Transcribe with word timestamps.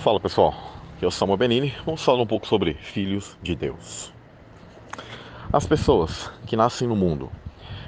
Fala 0.00 0.18
pessoal, 0.18 0.54
aqui 0.94 1.04
é 1.04 1.08
o 1.08 1.10
Samuel 1.10 1.36
Benini. 1.36 1.74
Vamos 1.84 2.02
falar 2.02 2.22
um 2.22 2.26
pouco 2.26 2.46
sobre 2.46 2.72
filhos 2.72 3.36
de 3.42 3.54
Deus. 3.54 4.10
As 5.52 5.66
pessoas 5.66 6.30
que 6.46 6.56
nascem 6.56 6.88
no 6.88 6.96
mundo, 6.96 7.30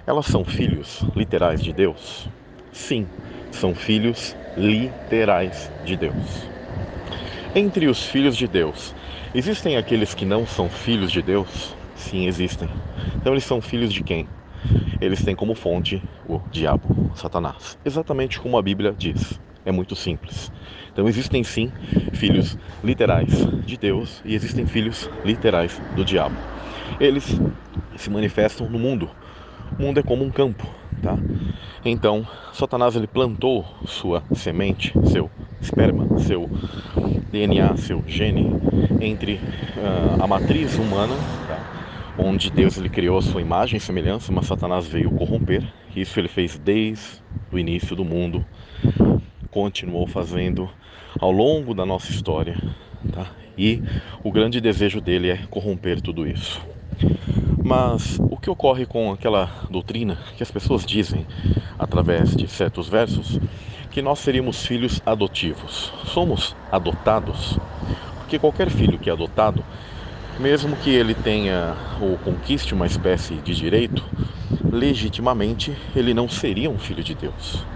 elas 0.06 0.26
são 0.26 0.44
filhos 0.44 1.06
literais 1.16 1.62
de 1.62 1.72
Deus? 1.72 2.28
Sim, 2.70 3.08
são 3.50 3.74
filhos 3.74 4.36
literais 4.54 5.72
de 5.86 5.96
Deus. 5.96 6.50
Entre 7.54 7.86
os 7.86 8.04
filhos 8.04 8.36
de 8.36 8.46
Deus, 8.46 8.94
existem 9.34 9.78
aqueles 9.78 10.12
que 10.12 10.26
não 10.26 10.44
são 10.46 10.68
filhos 10.68 11.10
de 11.10 11.22
Deus? 11.22 11.74
Sim, 11.96 12.26
existem. 12.26 12.68
Então 13.22 13.32
eles 13.32 13.44
são 13.44 13.62
filhos 13.62 13.90
de 13.90 14.02
quem? 14.02 14.28
Eles 15.00 15.22
têm 15.22 15.34
como 15.34 15.54
fonte 15.54 16.04
o 16.26 16.42
diabo, 16.50 16.94
Satanás. 17.14 17.78
Exatamente 17.82 18.38
como 18.38 18.58
a 18.58 18.62
Bíblia 18.62 18.92
diz. 18.92 19.40
É 19.64 19.72
muito 19.72 19.94
simples. 19.94 20.50
Então 20.92 21.08
existem 21.08 21.42
sim 21.44 21.72
filhos 22.12 22.56
literais 22.82 23.46
de 23.64 23.76
Deus 23.76 24.20
e 24.24 24.34
existem 24.34 24.66
filhos 24.66 25.08
literais 25.24 25.80
do 25.94 26.04
diabo. 26.04 26.36
Eles 27.00 27.40
se 27.96 28.10
manifestam 28.10 28.68
no 28.68 28.78
mundo. 28.78 29.10
O 29.78 29.82
mundo 29.82 30.00
é 30.00 30.02
como 30.02 30.24
um 30.24 30.30
campo, 30.30 30.66
tá? 31.00 31.16
Então, 31.84 32.26
Satanás 32.52 32.94
ele 32.94 33.06
plantou 33.06 33.64
sua 33.86 34.22
semente, 34.34 34.92
seu 35.04 35.30
esperma, 35.60 36.18
seu 36.18 36.48
DNA, 37.30 37.76
seu 37.76 38.04
gene 38.06 38.50
entre 39.00 39.34
uh, 39.36 40.22
a 40.22 40.26
matriz 40.26 40.78
humana, 40.78 41.16
tá? 41.46 41.58
onde 42.16 42.50
Deus 42.50 42.76
ele 42.76 42.90
criou 42.90 43.18
a 43.18 43.22
sua 43.22 43.40
imagem 43.40 43.78
e 43.78 43.80
semelhança, 43.80 44.30
mas 44.30 44.46
Satanás 44.46 44.86
veio 44.86 45.10
corromper. 45.10 45.64
Isso 45.96 46.18
ele 46.20 46.28
fez 46.28 46.58
desde 46.58 47.22
o 47.50 47.58
início 47.58 47.96
do 47.96 48.04
mundo, 48.04 48.44
continuou 49.52 50.06
fazendo 50.06 50.68
ao 51.20 51.30
longo 51.30 51.74
da 51.74 51.84
nossa 51.84 52.10
história, 52.10 52.56
tá? 53.12 53.30
E 53.56 53.82
o 54.24 54.32
grande 54.32 54.62
desejo 54.62 54.98
dele 54.98 55.28
é 55.28 55.36
corromper 55.50 56.00
tudo 56.00 56.26
isso. 56.26 56.60
Mas 57.62 58.18
o 58.30 58.38
que 58.38 58.48
ocorre 58.48 58.86
com 58.86 59.12
aquela 59.12 59.66
doutrina 59.70 60.18
que 60.36 60.42
as 60.42 60.50
pessoas 60.50 60.86
dizem 60.86 61.26
através 61.78 62.34
de 62.34 62.48
certos 62.48 62.88
versos 62.88 63.38
que 63.90 64.00
nós 64.00 64.20
seríamos 64.20 64.64
filhos 64.64 65.00
adotivos? 65.04 65.92
Somos 66.06 66.56
adotados? 66.70 67.58
Porque 68.16 68.38
qualquer 68.38 68.70
filho 68.70 68.98
que 68.98 69.10
é 69.10 69.12
adotado, 69.12 69.62
mesmo 70.40 70.74
que 70.78 70.88
ele 70.88 71.14
tenha 71.14 71.76
ou 72.00 72.16
conquiste 72.16 72.72
uma 72.72 72.86
espécie 72.86 73.34
de 73.42 73.54
direito, 73.54 74.02
legitimamente 74.72 75.76
ele 75.94 76.14
não 76.14 76.26
seria 76.26 76.70
um 76.70 76.78
filho 76.78 77.04
de 77.04 77.14
Deus. 77.14 77.66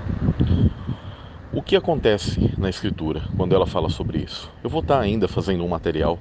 O 1.57 1.62
que 1.62 1.75
acontece 1.75 2.39
na 2.59 2.69
escritura 2.69 3.23
quando 3.35 3.55
ela 3.55 3.65
fala 3.65 3.89
sobre 3.89 4.19
isso? 4.19 4.51
Eu 4.62 4.69
vou 4.69 4.83
estar 4.83 5.01
ainda 5.01 5.27
fazendo 5.27 5.65
um 5.65 5.69
material 5.69 6.19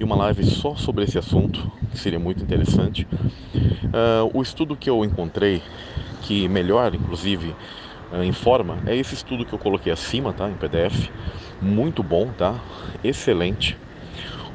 e 0.00 0.02
uma 0.02 0.16
live 0.16 0.42
só 0.46 0.74
sobre 0.76 1.04
esse 1.04 1.18
assunto, 1.18 1.70
que 1.90 1.98
seria 1.98 2.18
muito 2.18 2.42
interessante. 2.42 3.06
Uh, 3.54 4.30
o 4.32 4.40
estudo 4.40 4.74
que 4.74 4.88
eu 4.88 5.04
encontrei, 5.04 5.62
que 6.22 6.48
melhor, 6.48 6.94
inclusive, 6.94 7.54
uh, 8.10 8.24
informa, 8.24 8.78
é 8.86 8.96
esse 8.96 9.12
estudo 9.12 9.44
que 9.44 9.52
eu 9.52 9.58
coloquei 9.58 9.92
acima, 9.92 10.32
tá, 10.32 10.48
em 10.48 10.54
PDF, 10.54 11.10
muito 11.60 12.02
bom, 12.02 12.32
tá, 12.32 12.58
excelente, 13.04 13.76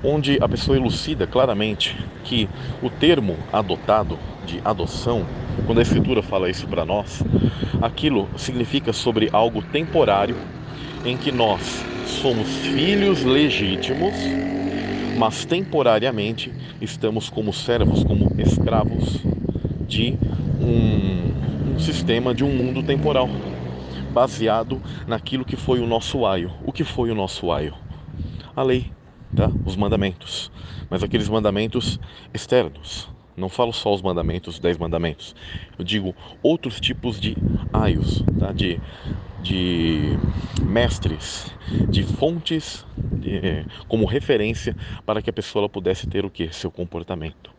onde 0.04 0.40
a 0.42 0.50
pessoa 0.50 0.80
elucida 0.80 1.28
claramente 1.28 1.96
que 2.24 2.50
o 2.82 2.90
termo 2.90 3.38
adotado 3.54 4.18
de 4.48 4.60
adoção 4.66 5.28
quando 5.66 5.80
a 5.80 5.82
Escritura 5.82 6.22
fala 6.22 6.50
isso 6.50 6.68
para 6.68 6.86
nós, 6.86 7.24
aquilo 7.82 8.30
significa 8.38 8.94
sobre 8.94 9.30
algo 9.32 9.62
temporário 9.62 10.38
em 11.04 11.18
que 11.18 11.32
nós 11.32 11.86
somos 12.06 12.48
filhos 12.66 13.24
legítimos, 13.24 14.16
mas 15.16 15.46
temporariamente 15.46 16.54
estamos 16.82 17.30
como 17.30 17.54
servos, 17.54 18.04
como 18.04 18.32
escravos 18.38 19.20
de 19.88 20.18
um, 20.60 21.74
um 21.74 21.80
sistema, 21.80 22.34
de 22.34 22.44
um 22.44 22.52
mundo 22.52 22.84
temporal, 22.84 23.30
baseado 24.12 24.82
naquilo 25.08 25.46
que 25.46 25.56
foi 25.56 25.80
o 25.80 25.88
nosso 25.88 26.26
aio. 26.26 26.52
O 26.64 26.72
que 26.72 26.84
foi 26.84 27.10
o 27.12 27.16
nosso 27.16 27.52
aio? 27.52 27.76
A 28.56 28.64
lei, 28.64 28.92
tá? 29.36 29.52
os 29.66 29.76
mandamentos, 29.76 30.52
mas 30.90 31.04
aqueles 31.04 31.30
mandamentos 31.30 32.00
externos, 32.34 33.10
não 33.38 33.48
falo 33.50 33.72
só 33.72 33.94
os 33.94 34.02
mandamentos, 34.02 34.56
os 34.56 34.60
dez 34.60 34.78
mandamentos. 34.78 35.36
Eu 35.78 35.86
digo 35.86 36.16
outros 36.42 36.80
tipos 36.80 37.20
de 37.20 37.38
aios, 37.72 38.24
tá? 38.40 38.52
de, 38.52 38.82
de 39.44 40.18
mestres, 40.64 41.54
de 41.88 42.04
fontes 42.04 42.84
de, 42.98 43.64
como 43.88 44.06
referência 44.06 44.76
para 45.06 45.22
que 45.22 45.30
a 45.30 45.34
pessoa 45.34 45.70
pudesse 45.70 46.08
ter 46.08 46.26
o 46.26 46.32
que? 46.32 46.52
Seu 46.52 46.72
comportamento. 46.72 47.52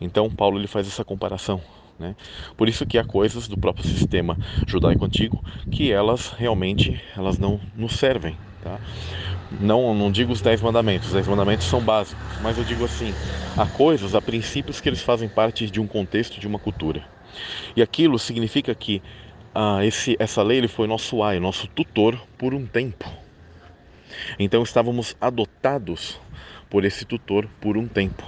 Então 0.00 0.30
Paulo 0.30 0.58
ele 0.58 0.66
faz 0.66 0.86
essa 0.86 1.04
comparação. 1.04 1.60
Né? 1.98 2.14
Por 2.56 2.68
isso 2.68 2.86
que 2.86 2.96
há 2.96 3.04
coisas 3.04 3.48
do 3.48 3.58
próprio 3.58 3.86
sistema 3.86 4.38
judaico 4.66 5.04
antigo 5.04 5.44
que 5.70 5.92
elas 5.92 6.30
realmente 6.30 7.00
elas 7.14 7.38
não 7.38 7.60
nos 7.76 7.96
servem. 7.96 8.36
Tá? 8.62 8.80
Não, 9.50 9.94
não 9.94 10.10
digo 10.12 10.32
os 10.32 10.42
dez 10.42 10.60
mandamentos, 10.60 11.08
os 11.08 11.14
dez 11.14 11.26
mandamentos 11.26 11.66
são 11.66 11.82
básicos, 11.82 12.36
mas 12.38 12.58
eu 12.58 12.64
digo 12.64 12.84
assim, 12.84 13.16
há 13.56 13.66
coisas, 13.66 14.14
há 14.14 14.20
princípios 14.20 14.78
que 14.80 14.88
eles 14.88 15.00
fazem 15.02 15.28
parte 15.28 15.70
de 15.70 15.80
um 15.80 15.86
contexto, 15.88 16.38
de 16.38 16.46
uma 16.46 16.58
cultura. 16.58 17.06
E 17.76 17.82
aquilo 17.82 18.18
significa 18.18 18.74
que 18.74 19.02
ah, 19.54 19.84
esse, 19.84 20.16
essa 20.18 20.42
lei 20.42 20.58
ele 20.58 20.68
foi 20.68 20.86
nosso 20.86 21.22
ai, 21.22 21.40
nosso 21.40 21.68
tutor 21.68 22.20
por 22.38 22.54
um 22.54 22.66
tempo. 22.66 23.06
Então 24.38 24.62
estávamos 24.62 25.14
adotados 25.20 26.18
por 26.68 26.84
esse 26.84 27.04
tutor 27.04 27.48
por 27.60 27.76
um 27.76 27.88
tempo. 27.88 28.24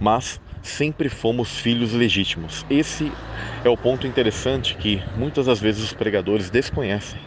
Mas 0.00 0.40
sempre 0.62 1.08
fomos 1.08 1.58
filhos 1.58 1.92
legítimos. 1.92 2.64
Esse 2.68 3.16
é 3.64 3.68
o 3.68 3.76
ponto 3.78 4.06
interessante 4.06 4.76
que 4.76 5.02
muitas 5.14 5.46
das 5.46 5.60
vezes 5.60 5.82
os 5.82 5.94
pregadores 5.94 6.50
desconhecem. 6.50 7.20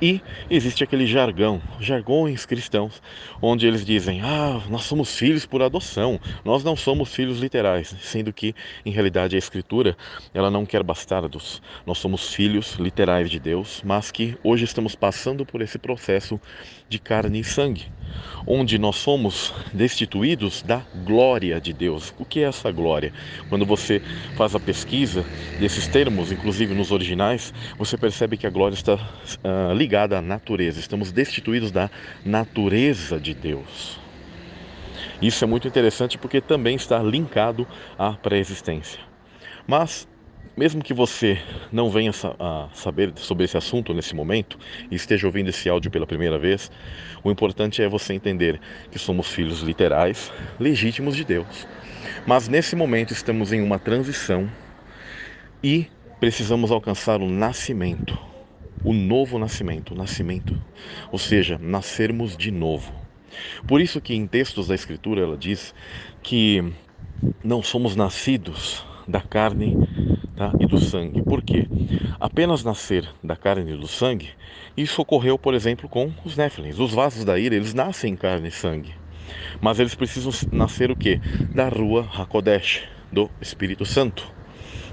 E 0.00 0.22
existe 0.48 0.82
aquele 0.84 1.06
jargão, 1.06 1.62
jargões 1.78 2.44
cristãos, 2.46 3.00
onde 3.40 3.66
eles 3.66 3.84
dizem: 3.84 4.20
"Ah, 4.22 4.62
nós 4.68 4.82
somos 4.84 5.14
filhos 5.16 5.46
por 5.46 5.62
adoção, 5.62 6.18
nós 6.44 6.64
não 6.64 6.76
somos 6.76 7.14
filhos 7.14 7.38
literais", 7.40 7.94
sendo 8.00 8.32
que 8.32 8.54
em 8.84 8.90
realidade 8.90 9.36
a 9.36 9.38
escritura, 9.38 9.96
ela 10.34 10.50
não 10.50 10.66
quer 10.66 10.82
bastardos. 10.82 11.60
Nós 11.86 11.98
somos 11.98 12.32
filhos 12.32 12.74
literais 12.78 13.30
de 13.30 13.38
Deus, 13.40 13.80
mas 13.84 14.10
que 14.10 14.36
hoje 14.42 14.64
estamos 14.64 14.94
passando 14.94 15.44
por 15.46 15.60
esse 15.62 15.78
processo 15.78 16.40
de 16.88 16.98
carne 16.98 17.40
e 17.40 17.44
sangue, 17.44 17.86
onde 18.46 18.78
nós 18.78 18.96
somos 18.96 19.52
destituídos 19.72 20.62
da 20.62 20.86
glória 20.94 21.60
de 21.60 21.72
Deus. 21.72 22.12
O 22.18 22.24
que 22.26 22.40
é 22.40 22.44
essa 22.44 22.70
glória? 22.72 23.12
Quando 23.48 23.66
você 23.66 24.00
faz 24.34 24.54
a 24.54 24.60
pesquisa 24.60 25.28
desses 25.58 25.88
termos, 25.88 26.32
inclusive 26.32 26.74
nos 26.74 26.90
originais, 26.90 27.52
você 27.78 27.96
percebe 27.98 28.36
que 28.36 28.46
a 28.46 28.50
glória 28.50 28.74
está 28.74 28.96
uh, 29.50 29.74
ligada 29.74 30.18
à 30.18 30.22
natureza. 30.22 30.78
Estamos 30.78 31.12
destituídos 31.12 31.70
da 31.70 31.90
natureza 32.24 33.18
de 33.18 33.34
Deus. 33.34 33.98
Isso 35.20 35.44
é 35.44 35.46
muito 35.46 35.68
interessante 35.68 36.16
porque 36.16 36.40
também 36.40 36.76
está 36.76 37.02
linkado 37.02 37.66
à 37.98 38.12
pré-existência. 38.12 39.00
Mas 39.66 40.08
mesmo 40.56 40.82
que 40.82 40.92
você 40.92 41.38
não 41.72 41.90
venha 41.90 42.10
a 42.38 42.68
saber 42.74 43.12
sobre 43.16 43.44
esse 43.44 43.56
assunto 43.56 43.94
nesse 43.94 44.14
momento 44.14 44.58
e 44.90 44.94
esteja 44.94 45.26
ouvindo 45.26 45.48
esse 45.48 45.68
áudio 45.68 45.90
pela 45.90 46.06
primeira 46.06 46.38
vez, 46.38 46.70
o 47.22 47.30
importante 47.30 47.82
é 47.82 47.88
você 47.88 48.12
entender 48.12 48.60
que 48.90 48.98
somos 48.98 49.28
filhos 49.28 49.60
literais, 49.60 50.30
legítimos 50.58 51.16
de 51.16 51.24
Deus. 51.24 51.66
Mas 52.26 52.48
nesse 52.48 52.76
momento 52.76 53.12
estamos 53.12 53.52
em 53.52 53.62
uma 53.62 53.78
transição 53.78 54.50
e 55.62 55.86
precisamos 56.18 56.70
alcançar 56.70 57.20
o 57.20 57.28
nascimento, 57.28 58.18
o 58.82 58.92
novo 58.92 59.38
nascimento, 59.38 59.92
o 59.92 59.96
nascimento, 59.96 60.60
ou 61.10 61.18
seja, 61.18 61.58
nascermos 61.58 62.36
de 62.36 62.50
novo. 62.50 62.92
Por 63.66 63.80
isso 63.80 64.00
que 64.00 64.14
em 64.14 64.26
textos 64.26 64.68
da 64.68 64.74
Escritura 64.74 65.22
ela 65.22 65.36
diz 65.36 65.74
que 66.22 66.72
não 67.44 67.62
somos 67.62 67.94
nascidos 67.94 68.84
da 69.06 69.20
carne 69.20 69.76
tá? 70.36 70.52
e 70.58 70.66
do 70.66 70.78
sangue. 70.78 71.22
Por 71.22 71.42
quê? 71.42 71.66
Apenas 72.18 72.64
nascer 72.64 73.08
da 73.22 73.36
carne 73.36 73.72
e 73.72 73.76
do 73.76 73.86
sangue, 73.86 74.30
isso 74.76 75.02
ocorreu, 75.02 75.38
por 75.38 75.54
exemplo, 75.54 75.88
com 75.88 76.12
os 76.24 76.36
néfilins. 76.36 76.78
Os 76.78 76.92
vasos 76.92 77.24
da 77.24 77.38
ira, 77.38 77.54
eles 77.54 77.74
nascem 77.74 78.12
em 78.12 78.16
carne 78.16 78.48
e 78.48 78.52
sangue. 78.52 78.94
Mas 79.60 79.78
eles 79.78 79.94
precisam 79.94 80.32
nascer 80.52 80.90
o 80.90 80.96
quê? 80.96 81.20
Da 81.54 81.68
rua 81.68 82.08
Hakodesh, 82.14 82.82
do 83.12 83.30
Espírito 83.40 83.84
Santo, 83.84 84.26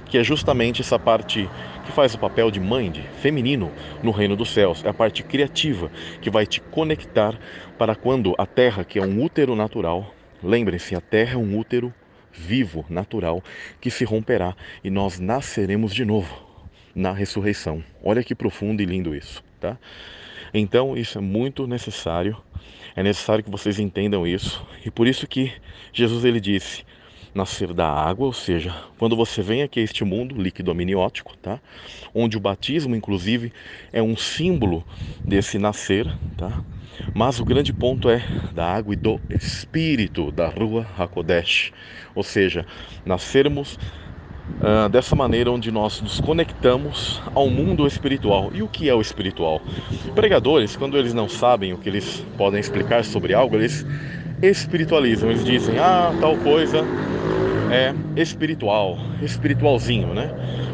que 0.06 0.18
é 0.18 0.24
justamente 0.24 0.82
essa 0.82 1.00
parte 1.00 1.50
que 1.88 1.94
faz 1.94 2.14
o 2.14 2.20
papel 2.20 2.52
de 2.52 2.60
mãe, 2.60 2.92
de 2.92 3.02
feminino 3.02 3.72
no 4.04 4.12
reino 4.12 4.36
dos 4.36 4.50
céus. 4.50 4.84
É 4.84 4.90
a 4.90 4.94
parte 4.94 5.24
criativa 5.24 5.90
que 6.22 6.30
vai 6.30 6.46
te 6.46 6.60
conectar 6.60 7.40
para 7.78 7.96
quando 7.96 8.36
a 8.38 8.46
terra, 8.46 8.84
que 8.84 9.00
é 9.00 9.02
um 9.02 9.24
útero 9.24 9.56
natural, 9.56 10.14
lembrem-se, 10.44 10.96
a 10.96 11.02
terra 11.02 11.36
é 11.36 11.38
um 11.38 11.58
útero 11.58 11.94
vivo, 12.30 12.86
natural, 12.90 13.42
que 13.80 13.90
se 13.90 14.04
romperá 14.04 14.54
e 14.84 14.90
nós 14.90 15.18
nasceremos 15.18 15.96
de 15.96 16.04
novo 16.04 16.46
na 16.94 17.14
ressurreição. 17.14 17.82
Olha 18.04 18.22
que 18.22 18.36
profundo 18.36 18.82
e 18.82 18.86
lindo 18.86 19.16
isso, 19.16 19.42
tá? 19.58 19.78
Então, 20.54 20.98
isso 20.98 21.18
é 21.18 21.22
muito 21.22 21.66
necessário. 21.66 22.38
É 22.98 23.04
necessário 23.04 23.44
que 23.44 23.50
vocês 23.50 23.80
entendam 23.80 24.28
isso. 24.28 24.66
E 24.86 24.92
por 24.92 25.08
isso 25.08 25.26
que 25.26 25.54
Jesus 25.94 26.26
ele 26.26 26.42
disse: 26.42 26.84
nascer 27.38 27.74
da 27.74 27.88
água, 27.88 28.26
ou 28.26 28.34
seja, 28.34 28.76
quando 28.98 29.16
você 29.16 29.42
vem 29.42 29.62
aqui 29.62 29.80
a 29.80 29.84
este 29.84 30.04
mundo 30.04 30.36
líquido 30.36 30.72
amniótico, 30.72 31.38
tá? 31.38 31.60
Onde 32.14 32.36
o 32.36 32.40
batismo, 32.40 32.96
inclusive, 32.96 33.54
é 33.94 34.02
um 34.02 34.18
símbolo 34.18 34.84
desse 35.24 35.58
nascer, 35.60 36.12
tá? 36.36 36.64
Mas 37.14 37.40
o 37.40 37.46
grande 37.46 37.72
ponto 37.72 38.10
é 38.10 38.26
da 38.54 38.66
água 38.66 38.94
e 38.94 38.98
do 38.98 39.22
espírito 39.30 40.32
da 40.32 40.50
rua 40.50 40.86
Hakodesh, 40.98 41.72
ou 42.14 42.24
seja, 42.24 42.66
nascermos 43.06 43.78
Uh, 44.48 44.88
dessa 44.88 45.14
maneira 45.14 45.52
onde 45.52 45.70
nós 45.72 46.00
nos 46.02 46.22
conectamos 46.22 47.22
ao 47.36 47.50
mundo 47.50 47.86
espiritual. 47.86 48.50
E 48.54 48.64
o 48.64 48.68
que 48.70 48.88
é 48.88 48.96
o 48.96 49.02
espiritual? 49.02 49.62
Pregadores, 50.16 50.74
quando 50.78 50.98
eles 50.98 51.14
não 51.14 51.28
sabem 51.28 51.74
o 51.74 51.78
que 51.78 51.90
eles 51.90 52.26
podem 52.38 52.58
explicar 52.58 53.04
sobre 53.04 53.34
algo, 53.34 53.58
eles 53.58 53.86
espiritualizam, 54.42 55.30
eles 55.30 55.44
dizem, 55.44 55.78
ah, 55.80 56.14
tal 56.20 56.38
coisa 56.38 56.86
é 57.72 57.94
espiritual, 58.20 58.98
espiritualzinho, 59.22 60.14
né? 60.14 60.30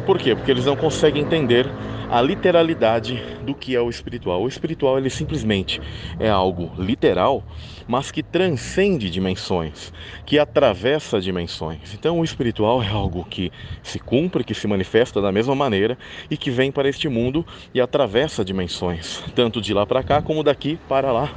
Por 0.06 0.18
quê? 0.18 0.34
Porque 0.34 0.50
eles 0.50 0.66
não 0.66 0.76
conseguem 0.76 1.22
entender 1.22 1.66
a 2.10 2.20
literalidade 2.20 3.20
do 3.42 3.54
que 3.54 3.74
é 3.74 3.80
o 3.80 3.88
espiritual. 3.88 4.42
O 4.42 4.48
espiritual 4.48 4.98
ele 4.98 5.10
simplesmente 5.10 5.80
é 6.20 6.28
algo 6.28 6.70
literal, 6.78 7.42
mas 7.88 8.10
que 8.10 8.22
transcende 8.22 9.10
dimensões, 9.10 9.92
que 10.24 10.38
atravessa 10.38 11.20
dimensões. 11.20 11.94
Então 11.94 12.20
o 12.20 12.24
espiritual 12.24 12.82
é 12.82 12.88
algo 12.88 13.24
que 13.24 13.50
se 13.82 13.98
cumpre, 13.98 14.44
que 14.44 14.54
se 14.54 14.66
manifesta 14.66 15.20
da 15.20 15.32
mesma 15.32 15.54
maneira 15.54 15.98
e 16.30 16.36
que 16.36 16.50
vem 16.50 16.70
para 16.70 16.88
este 16.88 17.08
mundo 17.08 17.44
e 17.72 17.80
atravessa 17.80 18.44
dimensões, 18.44 19.22
tanto 19.34 19.60
de 19.60 19.74
lá 19.74 19.86
para 19.86 20.02
cá 20.02 20.22
como 20.22 20.42
daqui 20.42 20.78
para 20.88 21.10
lá. 21.10 21.32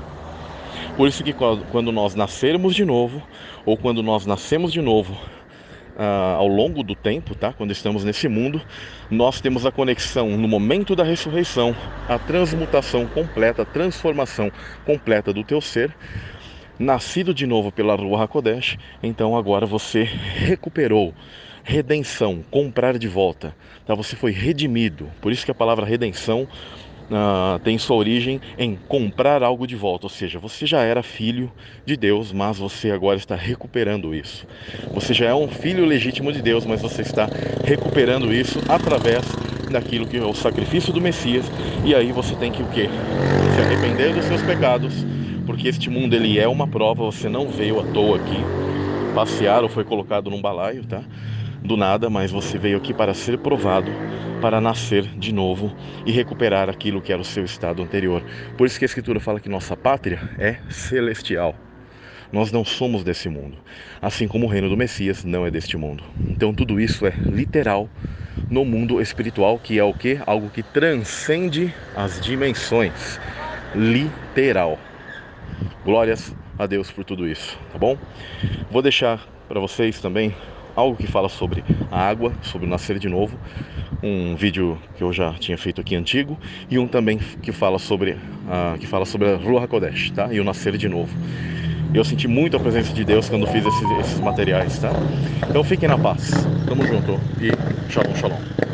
Por 0.95 1.07
isso 1.07 1.23
que 1.23 1.33
quando 1.33 1.91
nós 1.91 2.15
nascermos 2.15 2.75
de 2.75 2.85
novo, 2.85 3.21
ou 3.65 3.77
quando 3.77 4.01
nós 4.01 4.25
nascemos 4.25 4.71
de 4.71 4.81
novo, 4.81 5.17
ah, 5.97 6.35
ao 6.37 6.47
longo 6.47 6.83
do 6.83 6.95
tempo, 6.95 7.33
tá? 7.33 7.51
Quando 7.51 7.71
estamos 7.71 8.03
nesse 8.03 8.27
mundo, 8.27 8.61
nós 9.09 9.41
temos 9.41 9.65
a 9.65 9.71
conexão 9.71 10.37
no 10.37 10.47
momento 10.47 10.95
da 10.95 11.03
ressurreição, 11.03 11.75
a 12.07 12.19
transmutação 12.19 13.07
completa, 13.07 13.63
a 13.63 13.65
transformação 13.65 14.51
completa 14.85 15.33
do 15.33 15.43
teu 15.43 15.59
ser, 15.59 15.95
nascido 16.77 17.33
de 17.33 17.47
novo 17.47 17.71
pela 17.71 17.95
Rua 17.95 18.23
Hakodesh, 18.23 18.77
então 19.01 19.35
agora 19.35 19.65
você 19.65 20.03
recuperou 20.03 21.13
redenção, 21.63 22.45
comprar 22.49 22.97
de 22.97 23.07
volta, 23.07 23.55
tá? 23.85 23.93
Você 23.95 24.15
foi 24.15 24.31
redimido. 24.31 25.11
Por 25.19 25.31
isso 25.31 25.43
que 25.43 25.51
a 25.51 25.55
palavra 25.55 25.85
redenção 25.85 26.47
uh, 27.09 27.59
tem 27.59 27.77
sua 27.77 27.95
origem 27.95 28.39
em 28.57 28.77
comprar 28.87 29.43
algo 29.43 29.65
de 29.67 29.75
volta, 29.75 30.05
ou 30.05 30.09
seja, 30.09 30.39
você 30.39 30.65
já 30.65 30.81
era 30.83 31.03
filho 31.03 31.53
de 31.85 31.95
Deus, 31.97 32.31
mas 32.31 32.57
você 32.57 32.91
agora 32.91 33.17
está 33.17 33.35
recuperando 33.35 34.13
isso. 34.13 34.45
Você 34.93 35.13
já 35.13 35.27
é 35.27 35.33
um 35.35 35.47
filho 35.47 35.85
legítimo 35.85 36.31
de 36.31 36.41
Deus, 36.41 36.65
mas 36.65 36.81
você 36.81 37.01
está 37.01 37.29
recuperando 37.63 38.33
isso 38.33 38.63
através 38.67 39.37
daquilo 39.69 40.07
que 40.07 40.17
é 40.17 40.23
o 40.23 40.33
sacrifício 40.33 40.93
do 40.93 41.01
Messias. 41.01 41.51
E 41.83 41.93
aí 41.95 42.11
você 42.11 42.35
tem 42.35 42.51
que 42.51 42.63
o 42.63 42.67
quê? 42.67 42.93
Se 43.47 43.61
arrepender 43.61 44.13
dos 44.13 44.25
seus 44.25 44.43
pecados, 44.43 45.05
porque 45.45 45.67
este 45.67 45.89
mundo 45.89 46.13
ele 46.15 46.39
é 46.39 46.47
uma 46.47 46.67
prova, 46.67 47.03
você 47.05 47.29
não 47.29 47.49
veio 47.49 47.79
à 47.79 47.85
toa 47.85 48.17
aqui 48.17 48.49
passear 49.13 49.63
ou 49.63 49.69
foi 49.69 49.83
colocado 49.85 50.29
num 50.29 50.41
balaio, 50.41 50.85
tá? 50.85 51.07
Do 51.63 51.75
nada, 51.77 52.09
mas 52.09 52.31
você 52.31 52.57
veio 52.57 52.77
aqui 52.77 52.93
para 52.93 53.13
ser 53.13 53.37
provado, 53.37 53.91
para 54.41 54.61
nascer 54.61 55.03
de 55.17 55.33
novo 55.33 55.75
e 56.05 56.11
recuperar 56.11 56.69
aquilo 56.69 57.01
que 57.01 57.11
era 57.11 57.21
o 57.21 57.25
seu 57.25 57.43
estado 57.43 57.81
anterior. 57.81 58.23
Por 58.57 58.67
isso 58.67 58.77
que 58.77 58.85
a 58.85 58.87
Escritura 58.87 59.19
fala 59.19 59.39
que 59.39 59.49
nossa 59.49 59.75
pátria 59.75 60.19
é 60.37 60.57
celestial. 60.69 61.55
Nós 62.31 62.51
não 62.51 62.65
somos 62.65 63.03
desse 63.03 63.29
mundo, 63.29 63.57
assim 64.01 64.27
como 64.27 64.45
o 64.45 64.49
reino 64.49 64.69
do 64.69 64.75
Messias 64.75 65.23
não 65.23 65.45
é 65.45 65.51
deste 65.51 65.77
mundo. 65.77 66.03
Então 66.29 66.53
tudo 66.53 66.79
isso 66.79 67.05
é 67.05 67.13
literal 67.25 67.89
no 68.49 68.65
mundo 68.65 69.01
espiritual, 69.01 69.57
que 69.57 69.79
é 69.79 69.83
o 69.83 69.93
que? 69.93 70.19
Algo 70.25 70.49
que 70.49 70.61
transcende 70.61 71.73
as 71.95 72.19
dimensões. 72.19 73.19
Literal. 73.73 74.77
Glórias 75.85 76.35
a 76.59 76.65
Deus 76.65 76.91
por 76.91 77.05
tudo 77.05 77.27
isso, 77.27 77.57
tá 77.71 77.77
bom? 77.77 77.97
Vou 78.69 78.81
deixar 78.81 79.25
para 79.47 79.59
vocês 79.59 80.01
também 80.01 80.35
algo 80.77 80.95
que 80.95 81.07
fala 81.07 81.27
sobre 81.27 81.65
a 81.89 82.07
água, 82.07 82.33
sobre 82.41 82.67
o 82.67 82.69
nascer 82.69 82.99
de 82.99 83.09
novo, 83.09 83.39
um 84.01 84.35
vídeo 84.35 84.79
que 84.95 85.03
eu 85.03 85.11
já 85.11 85.33
tinha 85.33 85.57
feito 85.57 85.81
aqui 85.81 85.95
antigo 85.95 86.39
e 86.69 86.77
um 86.77 86.87
também 86.87 87.19
que 87.41 87.51
fala 87.51 87.79
sobre 87.79 88.17
a, 88.47 88.77
que 88.79 88.85
fala 88.85 89.03
sobre 89.03 89.27
a 89.27 89.35
Ruach 89.37 89.65
HaKodesh, 89.65 90.11
tá? 90.11 90.31
E 90.31 90.39
o 90.39 90.43
nascer 90.43 90.77
de 90.77 90.87
novo. 90.87 91.17
Eu 91.93 92.03
senti 92.03 92.27
muito 92.27 92.55
a 92.55 92.59
presença 92.59 92.93
de 92.93 93.03
Deus 93.03 93.27
quando 93.27 93.47
fiz 93.47 93.65
esses, 93.65 93.91
esses 94.01 94.19
materiais, 94.19 94.77
tá? 94.77 94.91
Então 95.49 95.63
fiquem 95.63 95.89
na 95.89 95.97
paz. 95.97 96.47
Tamo 96.67 96.85
junto 96.85 97.13
e 97.41 97.49
shalom, 97.91 98.15
shalom. 98.15 98.66